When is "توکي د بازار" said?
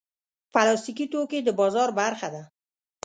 1.13-1.89